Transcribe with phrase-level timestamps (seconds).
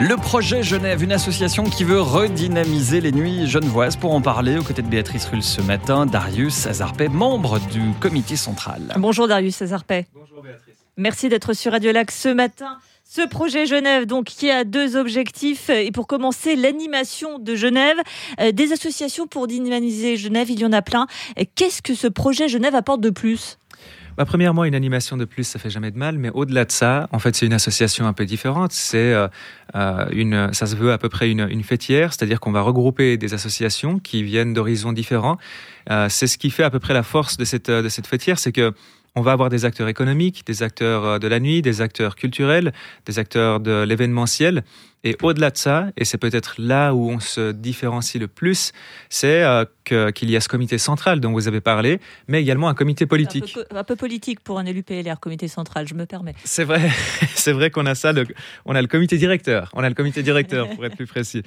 [0.00, 3.96] Le projet Genève, une association qui veut redynamiser les nuits genevoises.
[3.96, 8.36] Pour en parler, aux côtés de Béatrice Rulle ce matin, Darius Azarpet, membre du comité
[8.36, 8.94] central.
[8.96, 10.06] Bonjour Darius Azarpet.
[10.14, 10.76] Bonjour Béatrice.
[10.96, 12.78] Merci d'être sur Radio Lac ce matin.
[13.04, 15.68] Ce projet Genève, donc, qui a deux objectifs.
[15.68, 17.98] Et pour commencer, l'animation de Genève.
[18.40, 21.06] Euh, des associations pour dynamiser Genève, il y en a plein.
[21.54, 23.58] Qu'est-ce que ce projet Genève apporte de plus?
[24.18, 27.08] Bah, premièrement, une animation de plus, ça fait jamais de mal, mais au-delà de ça,
[27.12, 28.72] en fait, c'est une association un peu différente.
[28.72, 29.28] C'est euh,
[29.76, 33.16] euh, une, ça se veut à peu près une, une fêtière, c'est-à-dire qu'on va regrouper
[33.16, 35.38] des associations qui viennent d'horizons différents.
[35.90, 38.40] Euh, c'est ce qui fait à peu près la force de cette, de cette fêtière,
[38.40, 38.72] c'est que
[39.14, 42.72] on va avoir des acteurs économiques, des acteurs de la nuit, des acteurs culturels,
[43.06, 44.64] des acteurs de l'événementiel.
[45.04, 48.72] Et au-delà de ça, et c'est peut-être là où on se différencie le plus,
[49.08, 52.74] c'est euh, qu'il y a ce comité central dont vous avez parlé, mais également un
[52.74, 53.56] comité politique.
[53.74, 56.34] Un peu, politique pour un élu PLR, comité central, je me permets.
[56.44, 56.90] C'est vrai,
[57.34, 58.12] c'est vrai qu'on a ça,
[58.64, 61.42] on a le comité directeur, on a le comité directeur pour être plus précis.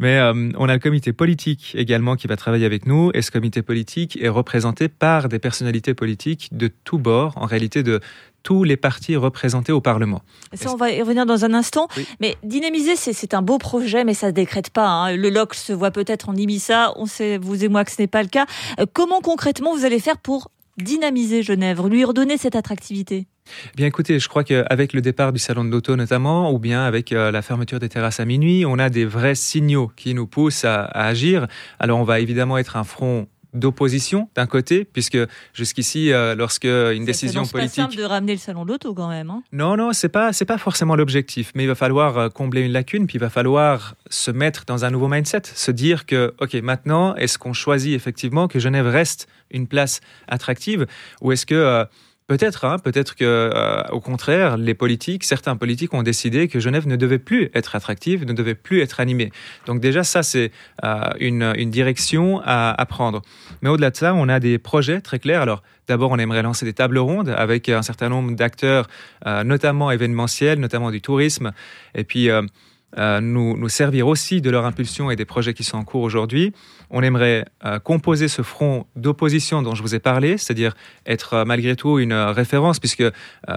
[0.00, 3.30] Mais euh, on a le comité politique également qui va travailler avec nous, et ce
[3.30, 8.00] comité politique est représenté par des personnalités politiques de tous bords, en réalité de
[8.46, 10.22] tous les partis représentés au Parlement.
[10.52, 11.88] Ça, on va y revenir dans un instant.
[12.20, 14.86] Mais dynamiser, c'est un beau projet, mais ça ne décrète pas.
[14.86, 15.16] Hein.
[15.16, 16.92] Le LOC se voit peut-être en Ibissa.
[16.94, 18.46] On sait, vous et moi, que ce n'est pas le cas.
[18.78, 23.26] Euh, comment concrètement vous allez faire pour dynamiser Genève, lui redonner cette attractivité?
[23.74, 27.12] Bien écoutez, je crois qu'avec le départ du salon de l'auto notamment, ou bien avec
[27.12, 30.64] euh, la fermeture des terrasses à minuit, on a des vrais signaux qui nous poussent
[30.64, 31.48] à agir.
[31.80, 33.26] Alors on va évidemment être un front
[33.58, 35.18] d'opposition d'un côté, puisque
[35.52, 39.08] jusqu'ici, euh, lorsque une décision politique, c'est simple de ramener le salon de l'auto quand
[39.08, 39.30] même.
[39.30, 39.42] Hein.
[39.52, 42.72] non, non, c'est pas, c'est pas forcément l'objectif, mais il va falloir euh, combler une
[42.72, 46.54] lacune, puis il va falloir se mettre dans un nouveau mindset, se dire que, ok,
[46.54, 50.86] maintenant, est-ce qu'on choisit effectivement que Genève reste une place attractive,
[51.20, 51.84] ou est-ce que euh,
[52.28, 56.88] Peut-être, hein, peut-être que, euh, au contraire, les politiques, certains politiques ont décidé que Genève
[56.88, 59.30] ne devait plus être attractive, ne devait plus être animée.
[59.66, 60.50] Donc déjà, ça, c'est
[60.82, 63.22] euh, une, une, direction à, à prendre.
[63.62, 65.40] Mais au-delà de ça, on a des projets très clairs.
[65.40, 68.88] Alors, d'abord, on aimerait lancer des tables rondes avec un certain nombre d'acteurs,
[69.26, 71.52] euh, notamment événementiels, notamment du tourisme,
[71.94, 72.42] et puis euh,
[72.96, 76.52] nous, nous, servir aussi de leur impulsion et des projets qui sont en cours aujourd'hui.
[76.90, 80.74] On aimerait euh, composer ce front d'opposition dont je vous ai parlé, c'est-à-dire
[81.04, 83.04] être euh, malgré tout une référence, puisque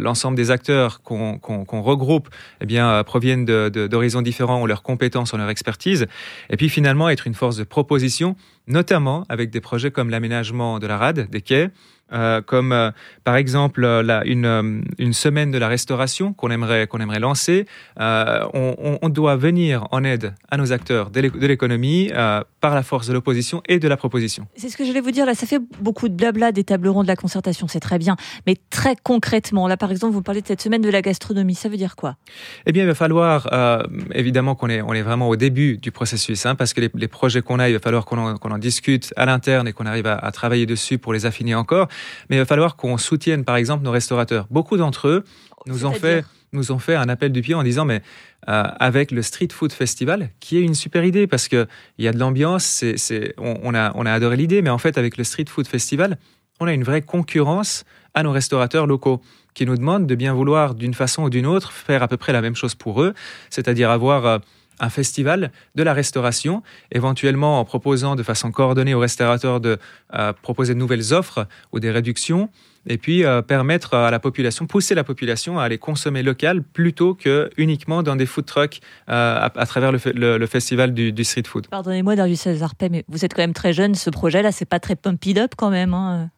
[0.00, 2.28] l'ensemble des acteurs qu'on regroupe
[2.60, 6.06] eh bien, proviennent d'horizons différents, ont leurs compétences, ont leur expertise,
[6.50, 10.86] et puis finalement être une force de proposition, notamment avec des projets comme l'aménagement de
[10.86, 11.70] la rade, des quais,
[12.12, 12.90] euh, comme euh,
[13.24, 17.66] par exemple euh, la, une, une, semaine de la restauration qu'on aimerait, qu'on aimerait lancer.
[17.98, 22.10] On, on, doit venir en aide à nos acteurs de l'économie
[22.60, 24.46] par la force de l'opposition et de la proposition.
[24.56, 27.04] C'est ce que j'allais vous dire là, ça fait beaucoup de blabla des tables rondes
[27.04, 30.46] de la concertation, c'est très bien, mais très concrètement, là par exemple, vous parlez de
[30.46, 32.16] cette semaine de la gastronomie, ça veut dire quoi?
[32.66, 33.48] Eh bien, il va falloir,
[34.14, 37.42] évidemment qu'on est, on est vraiment au début du processus, hein, parce que les, projets
[37.42, 40.14] qu'on a, il va falloir qu'on en, en, discute à l'interne et qu'on arrive à,
[40.14, 41.88] à travailler dessus pour les affiner encore
[42.28, 44.46] mais il va falloir qu'on soutienne, par exemple, nos restaurateurs.
[44.50, 45.24] Beaucoup d'entre eux
[45.66, 48.02] nous ont fait nous ont fait un appel du pied en disant mais
[48.48, 52.08] euh, avec le Street Food Festival, qui est une super idée parce que il y
[52.08, 55.24] a de l'ambiance, c'est, on, a, on a adoré l'idée, mais en fait avec le
[55.24, 56.18] Street Food Festival,
[56.60, 59.22] on a une vraie concurrence à nos restaurateurs locaux
[59.54, 62.32] qui nous demandent de bien vouloir d'une façon ou d'une autre faire à peu près
[62.32, 63.14] la même chose pour eux,
[63.50, 64.38] c'est-à-dire avoir euh,
[64.80, 69.78] un festival de la restauration, éventuellement en proposant de façon coordonnée aux restaurateurs de
[70.14, 72.48] euh, proposer de nouvelles offres ou des réductions,
[72.86, 77.14] et puis euh, permettre à la population, pousser la population à aller consommer local plutôt
[77.14, 81.68] que uniquement dans des food trucks euh, à, travers le, festival du, street food.
[81.68, 83.94] Pardonnez-moi, Darius Zarpé, mais vous êtes quand même très jeune.
[83.94, 85.94] Ce projet-là, c'est pas très pumped up quand même.
[85.94, 86.30] Hein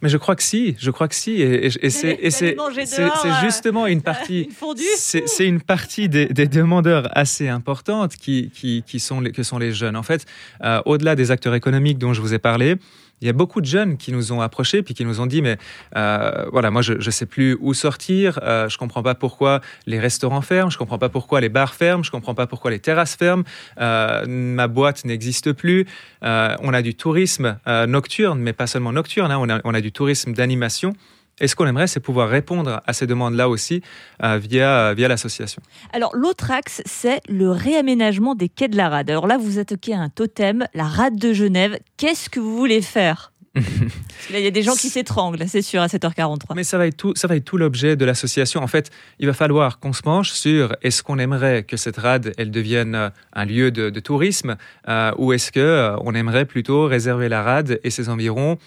[0.00, 4.48] mais je crois que si, je crois que si, et, c'est euh, justement une partie,
[4.96, 9.72] c'est une partie des, demandeurs assez importantes qui, qui, qui, sont les, que sont les
[9.72, 9.96] jeunes.
[9.96, 10.26] En fait,
[10.62, 12.76] euh, au-delà des acteurs économiques dont je vous ai parlé,
[13.22, 15.40] il y a beaucoup de jeunes qui nous ont approchés puis qui nous ont dit
[15.42, 15.56] mais
[15.96, 19.98] euh, voilà moi je ne sais plus où sortir, euh, je comprends pas pourquoi les
[19.98, 23.16] restaurants ferment, je comprends pas pourquoi les bars ferment, je comprends pas pourquoi les terrasses
[23.16, 23.44] ferment,
[23.80, 25.86] euh, ma boîte n'existe plus,
[26.22, 29.92] on a du tourisme nocturne mais pas seulement nocturne, hein, on, a, on a du
[29.92, 30.94] tourisme d'animation.
[31.40, 33.82] Et ce qu'on aimerait, c'est pouvoir répondre à ces demandes-là aussi
[34.22, 35.62] euh, via, via l'association.
[35.92, 39.10] Alors, l'autre axe, c'est le réaménagement des quais de la rade.
[39.10, 41.78] Alors là, vous attaquez un totem, la rade de Genève.
[41.96, 43.31] Qu'est-ce que vous voulez faire?
[43.54, 46.54] Il y a des gens qui s'étranglent, c'est sûr, à 7h43.
[46.56, 48.62] Mais ça va être tout, ça va être tout l'objet de l'association.
[48.62, 52.32] En fait, il va falloir qu'on se penche sur est-ce qu'on aimerait que cette rade,
[52.38, 54.56] elle devienne euh, un lieu de, tourisme,
[54.88, 58.58] euh, ou est-ce que euh, on aimerait plutôt réserver la rade et ses environs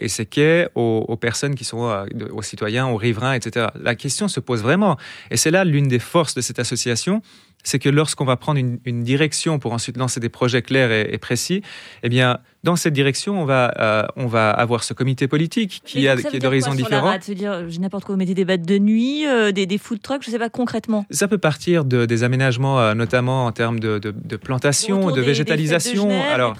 [0.00, 3.66] et ses quais aux, personnes qui sont aux citoyens, aux riverains, etc.
[3.80, 4.96] La question se pose vraiment,
[5.32, 7.22] et c'est là l'une des forces de cette association,
[7.64, 11.18] c'est que lorsqu'on va prendre une, direction pour ensuite lancer des projets clairs et, et
[11.18, 11.62] précis,
[12.02, 16.08] eh bien dans cette direction, on va, euh, on va avoir ce comité politique qui,
[16.08, 17.16] a, qui est d'horizons différents.
[17.18, 20.28] dire, n'importe quoi, vous mettez des battes de nuit, euh, des, des food trucks, je
[20.28, 21.06] ne sais pas concrètement?
[21.10, 26.08] Ça peut partir de, des aménagements, euh, notamment en termes de, de, plantation, de végétalisation.
[26.08, 26.56] Des de Alors,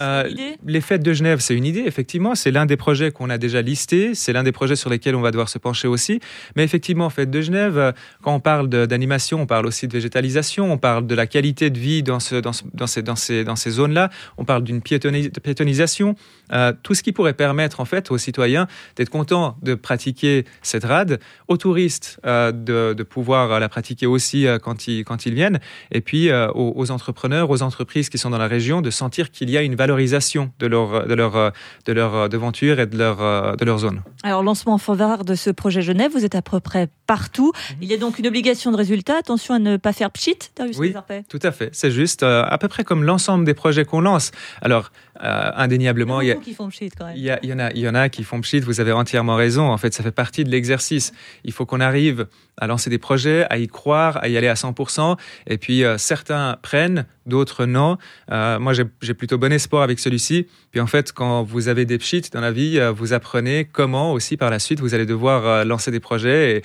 [0.00, 2.34] les, les fêtes de Genève, c'est une idée, effectivement.
[2.34, 4.14] C'est l'un des projets qu'on a déjà listé.
[4.14, 6.20] C'est l'un des projets sur lesquels on va devoir se pencher aussi.
[6.56, 10.78] Mais effectivement, fêtes de Genève, quand on parle d'animation, on parle aussi de végétalisation, on
[10.78, 13.70] parle de la qualité de vie dans, ce, dans, dans ces, dans ces, dans ces
[13.70, 16.16] zones-là, on parle d'une piétonisation,
[16.52, 18.66] euh, tout ce qui pourrait permettre en fait aux citoyens
[18.96, 24.58] d'être contents de pratiquer cette rade, aux touristes euh, de, pouvoir la pratiquer aussi euh,
[24.58, 25.60] quand, ils, quand ils viennent,
[25.90, 29.56] et puis aux, entrepreneurs, aux entreprises qui sont dans la région de sentir qu'il y
[29.56, 31.52] a une valorisation de leur, de leur,
[31.86, 34.02] de leur devanture et de leur, de leur zone.
[34.22, 37.52] Alors, lancement en faveur de ce projet Genève, vous êtes à peu près partout.
[37.54, 37.76] Mhm.
[37.82, 39.18] Il y a donc une obligation de résultat.
[39.18, 40.38] Attention à ne pas faire pchit,
[40.78, 40.94] Oui,
[41.28, 41.68] tout à fait.
[41.72, 44.30] C'est juste à peu près comme l'ensemble des projets qu'on lance.
[44.62, 44.90] Alors,
[45.22, 46.20] euh, indéniablement.
[46.20, 46.68] Il y, a, qui font
[46.98, 47.16] quand même.
[47.16, 49.70] Il, y, en a, il y en a qui font pchit, vous avez entièrement raison.
[49.70, 51.12] En fait, ça fait partie de l'exercice.
[51.44, 52.26] Il faut qu'on arrive
[52.56, 55.16] à lancer des projets, à y croire, à y aller à 100%.
[55.46, 57.98] Et puis, euh, certains prennent, d'autres non.
[58.32, 60.48] Euh, moi, j'ai plutôt bon espoir avec celui-ci.
[60.72, 64.36] Puis, en fait, quand vous avez des pchits dans la vie, vous apprenez comment aussi
[64.36, 66.62] par la suite vous allez devoir lancer des projets et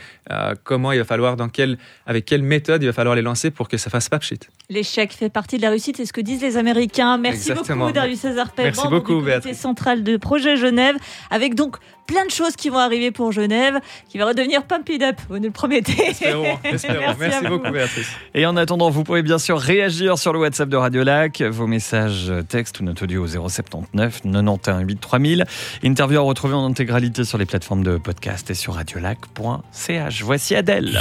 [0.63, 3.67] comment il va falloir, dans quelle, avec quelle méthode il va falloir les lancer pour
[3.67, 4.39] que ça fasse pas pchit.
[4.69, 7.17] L'échec fait partie de la réussite, c'est ce que disent les Américains.
[7.17, 10.95] Merci beaucoup, Darius César Merci beaucoup, du comité central de Projet Genève,
[11.29, 15.03] avec donc plein de choses qui vont arriver pour Genève, qui va redevenir Pump It
[15.03, 16.09] Up, vous nous le promettez.
[16.09, 17.15] Espérons, espérons.
[17.19, 18.09] Merci, beaucoup, Béatrice.
[18.33, 21.67] Et en attendant, vous pouvez bien sûr réagir sur le WhatsApp de Radio Lac, vos
[21.67, 25.45] messages texte ou notre audio au 079 91 8 3000.
[25.83, 30.23] Interview à retrouver en intégralité sur les plateformes de podcast et sur radiolac.ch.
[30.23, 30.99] Voici Adèle.